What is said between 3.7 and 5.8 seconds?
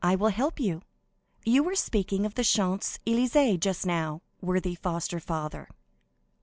now, worthy foster father."